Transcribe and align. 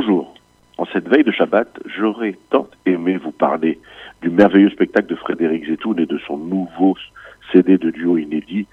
Bonjour. 0.00 0.32
En 0.76 0.84
cette 0.84 1.08
veille 1.08 1.24
de 1.24 1.32
Shabbat, 1.32 1.80
j'aurais 1.84 2.36
tant 2.50 2.68
aimé 2.86 3.16
vous 3.16 3.32
parler 3.32 3.80
du 4.22 4.30
merveilleux 4.30 4.70
spectacle 4.70 5.08
de 5.08 5.16
Frédéric 5.16 5.66
Zetoun 5.68 5.98
et 5.98 6.06
de 6.06 6.18
son 6.18 6.36
nouveau 6.36 6.96
CD 7.52 7.78
de 7.78 7.90
duo 7.90 8.16
inédit, 8.16 8.68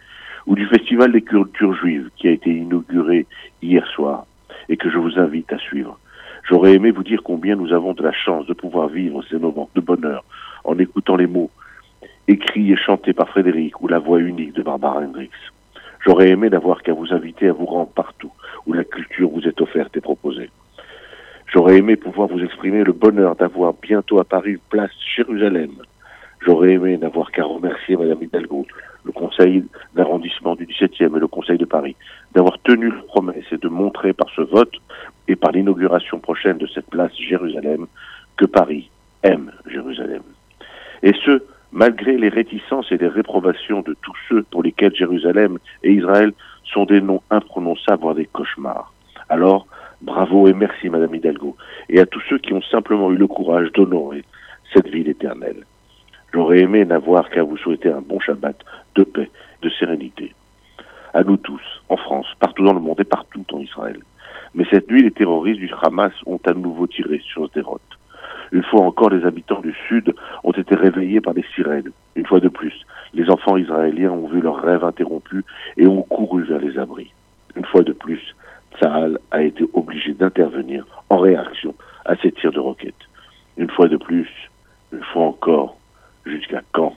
ou 0.46 0.54
du 0.54 0.68
Festival 0.68 1.12
des 1.12 1.24
cultures 1.24 1.74
juives 1.74 2.12
qui 2.16 2.28
a 2.28 2.32
été 2.32 2.52
inauguré 2.52 3.26
hier 3.64 3.88
soir 3.88 4.28
et 4.70 4.78
que 4.78 4.88
je 4.92 5.00
vous 5.00 5.18
invite 5.18 5.52
à 5.52 5.58
suivre. 5.58 5.98
J'aurais 6.48 6.76
aimé 6.76 6.92
vous 6.92 7.02
dire 7.02 7.24
combien 7.24 7.56
nous 7.56 7.74
avons 7.74 7.94
de 7.94 8.04
la 8.04 8.14
chance 8.14 8.46
de 8.46 8.54
pouvoir 8.54 8.90
vivre 8.90 9.24
ces 9.28 9.40
moments 9.40 9.72
de 9.74 9.82
bonheur 9.82 10.24
en 10.64 10.78
écoutant 10.78 11.16
les 11.16 11.26
mots 11.26 11.50
écrits 12.28 12.72
et 12.72 12.78
chantés 12.78 13.14
par 13.14 13.30
Frédéric 13.30 13.82
ou 13.82 13.88
la 13.88 13.98
voix 13.98 14.20
unique 14.20 14.54
de 14.54 14.62
Barbara 14.62 15.00
Hendricks. 15.00 15.32
J'aurais 16.06 16.30
aimé 16.30 16.52
n'avoir 16.52 16.84
qu'à 16.84 16.94
vous 16.94 17.16
inviter 17.16 17.50
à 17.50 17.54
vous 17.54 17.66
rendre 17.66 17.90
partout 17.90 18.32
où 18.68 18.74
la 18.74 18.84
culture 18.84 19.32
vous 19.32 19.48
est 19.48 19.60
offerte 19.60 19.98
et 19.98 20.02
proposée. 20.02 20.52
J'aurais 21.76 21.84
aimé 21.84 21.98
pouvoir 21.98 22.30
vous 22.30 22.42
exprimer 22.42 22.86
le 22.86 22.94
bonheur 22.94 23.36
d'avoir 23.36 23.74
bientôt 23.74 24.22
à 24.22 24.24
Paris 24.24 24.52
une 24.52 24.60
place 24.70 24.92
Jérusalem. 25.14 25.72
J'aurais 26.40 26.72
aimé 26.72 26.98
n'avoir 26.98 27.32
qu'à 27.32 27.44
remercier 27.44 27.98
Madame 27.98 28.24
Hidalgo, 28.24 28.66
le 29.04 29.12
conseil 29.12 29.66
d'arrondissement 29.94 30.56
du 30.56 30.66
17e 30.68 31.18
et 31.18 31.20
le 31.20 31.28
conseil 31.28 31.58
de 31.58 31.66
Paris, 31.66 31.98
d'avoir 32.34 32.60
tenu 32.60 32.92
la 32.92 33.02
promesse 33.02 33.44
et 33.52 33.58
de 33.58 33.68
montrer 33.68 34.14
par 34.14 34.30
ce 34.34 34.40
vote 34.44 34.72
et 35.28 35.36
par 35.36 35.52
l'inauguration 35.52 36.18
prochaine 36.20 36.58
de 36.60 36.68
cette 36.68 36.90
place 36.90 37.12
Jérusalem 37.18 37.88
que 38.38 38.46
Paris 38.46 38.90
aime 39.24 39.52
Jérusalem. 39.68 40.24
Et 41.04 41.12
ce, 41.26 41.44
malgré 41.74 42.18
les 42.18 42.30
réticences 42.30 42.90
et 42.94 42.98
les 42.98 43.10
réprobations 43.10 43.82
de 43.82 43.98
tous 44.02 44.16
ceux 44.30 44.44
pour 44.44 44.64
lesquels 44.64 44.96
Jérusalem 44.96 45.58
et 45.84 45.92
Israël 45.92 46.32
sont 46.64 46.86
des 46.86 47.02
noms 47.02 47.22
imprononçables, 47.32 48.02
voire 48.02 48.16
des 48.16 48.28
cauchemars. 48.28 48.94
Alors, 49.28 49.68
bravo 50.02 50.48
et 50.48 50.54
merci, 50.54 50.90
Madame 50.90 51.16
Hidalgo, 51.16 51.56
et 51.90 52.00
à 52.00 52.06
tous 52.06 52.22
ceux 52.30 52.38
qui 52.38 52.54
ont 52.54 52.62
simplement 52.62 53.12
eu 53.12 53.18
le 53.18 53.28
courage 53.28 53.72
d'honorer 53.74 54.24
cette 54.74 54.88
ville 54.88 55.10
éternelle. 55.10 55.64
J'aurais 56.34 56.60
aimé 56.60 56.84
n'avoir 56.86 57.30
qu'à 57.30 57.44
vous 57.44 57.58
souhaiter 57.58 57.90
un 57.90 58.02
bon 58.02 58.20
Shabbat 58.20 58.58
de 58.96 59.04
paix, 59.04 59.30
de 59.62 59.70
sérénité. 59.70 60.34
À 61.14 61.24
nous 61.24 61.38
tous, 61.38 61.62
en 61.88 61.98
France, 61.98 62.28
partout 62.40 62.66
dans 62.66 62.74
le 62.74 62.82
monde 62.82 63.00
et 63.00 63.06
partout 63.06 63.46
en 63.54 63.60
Israël. 63.60 64.00
Mais 64.54 64.66
cette 64.70 64.90
nuit, 64.90 65.04
les 65.04 65.12
terroristes 65.12 65.60
du 65.60 65.72
Hamas 65.82 66.14
ont 66.26 66.40
à 66.46 66.54
nouveau 66.54 66.88
tiré 66.88 67.22
sur 67.26 67.48
Sderot. 67.48 67.80
Une 68.52 68.64
fois 68.64 68.82
encore, 68.82 69.10
les 69.10 69.26
habitants 69.26 69.62
du 69.62 69.74
Sud 69.88 70.14
ont 70.44 70.52
été 70.52 70.76
réveillés 70.76 71.22
par 71.22 71.34
des 71.34 71.46
sirènes. 71.56 71.92
Une 72.16 72.26
fois 72.26 72.40
de 72.40 72.50
plus, 72.50 72.74
les 73.14 73.30
enfants 73.30 73.58
israéliens 73.58 74.12
ont 74.12 74.28
vu 74.28 74.42
leurs 74.42 74.62
rêves 74.62 74.84
interrompus 74.84 75.44
et 75.78 75.88
ont 75.88 76.04
couru 76.04 76.44
vers 76.44 76.60
les 76.60 76.78
abris. 76.78 77.12
Une 77.56 77.66
fois 77.66 77.84
de 77.84 77.94
plus, 77.94 78.36
Tsahal 78.78 79.20
a 79.32 79.42
été 79.42 79.66
obligé 79.74 80.14
d'intervenir 80.14 80.86
en 81.10 81.18
réaction 81.18 81.74
à 82.06 82.16
ces 82.18 82.32
tirs 82.32 82.52
de 82.52 82.60
roquettes. 82.60 82.94
Une 83.58 83.70
fois 83.70 83.88
de 83.88 83.98
plus, 83.98 84.30
une 84.92 85.04
fois 85.04 85.24
encore, 85.24 85.78
jusqu'à 86.26 86.62
quand? 86.72 86.96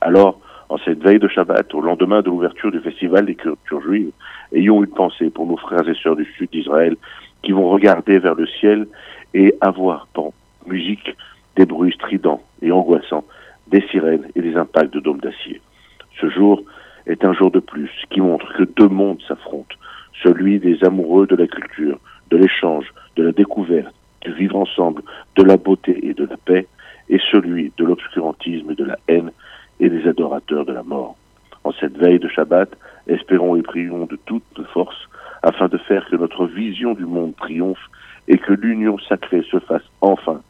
Alors, 0.00 0.40
en 0.68 0.78
cette 0.78 1.02
veille 1.02 1.18
de 1.18 1.28
Shabbat, 1.28 1.74
au 1.74 1.80
lendemain 1.80 2.22
de 2.22 2.28
l'ouverture 2.28 2.70
du 2.70 2.80
festival 2.80 3.26
des 3.26 3.34
cultures 3.34 3.82
juives, 3.82 4.12
ayons 4.52 4.82
une 4.82 4.90
pensée 4.90 5.30
pour 5.30 5.46
nos 5.46 5.56
frères 5.56 5.88
et 5.88 5.94
sœurs 5.94 6.16
du 6.16 6.24
sud 6.24 6.50
d'Israël 6.50 6.96
qui 7.42 7.52
vont 7.52 7.68
regarder 7.68 8.18
vers 8.18 8.34
le 8.34 8.46
ciel 8.46 8.86
et 9.34 9.54
avoir 9.60 10.06
pour 10.14 10.32
musique 10.66 11.14
des 11.56 11.66
bruits 11.66 11.92
stridents 11.92 12.42
et 12.62 12.72
angoissants, 12.72 13.24
des 13.68 13.82
sirènes 13.88 14.28
et 14.34 14.40
des 14.40 14.56
impacts 14.56 14.94
de 14.94 15.00
dômes 15.00 15.20
d'acier. 15.20 15.60
Ce 16.20 16.28
jour 16.30 16.62
est 17.06 17.24
un 17.24 17.32
jour 17.32 17.50
de 17.50 17.60
plus 17.60 17.90
qui 18.10 18.20
montre 18.20 18.52
que 18.54 18.62
deux 18.62 18.88
mondes 18.88 19.20
s'affrontent, 19.26 19.41
celui 20.22 20.58
des 20.58 20.82
amoureux 20.84 21.26
de 21.26 21.36
la 21.36 21.46
culture, 21.46 21.98
de 22.30 22.36
l'échange, 22.36 22.86
de 23.16 23.24
la 23.24 23.32
découverte, 23.32 23.94
du 24.22 24.32
vivre 24.32 24.56
ensemble, 24.56 25.02
de 25.36 25.42
la 25.42 25.56
beauté 25.56 25.98
et 26.06 26.14
de 26.14 26.24
la 26.24 26.36
paix, 26.36 26.66
et 27.08 27.20
celui 27.30 27.72
de 27.76 27.84
l'obscurantisme 27.84 28.70
et 28.70 28.74
de 28.74 28.84
la 28.84 28.98
haine 29.08 29.32
et 29.80 29.88
des 29.88 30.06
adorateurs 30.08 30.64
de 30.64 30.72
la 30.72 30.82
mort. 30.82 31.16
En 31.64 31.72
cette 31.72 31.96
veille 31.96 32.18
de 32.18 32.28
Shabbat, 32.28 32.70
espérons 33.06 33.56
et 33.56 33.62
prions 33.62 34.06
de 34.06 34.18
toute 34.26 34.44
force 34.72 35.08
afin 35.42 35.68
de 35.68 35.78
faire 35.78 36.06
que 36.08 36.16
notre 36.16 36.46
vision 36.46 36.94
du 36.94 37.04
monde 37.04 37.34
triomphe 37.36 37.90
et 38.28 38.38
que 38.38 38.52
l'union 38.52 38.98
sacrée 39.08 39.42
se 39.50 39.58
fasse 39.58 39.82
enfin 40.00 40.40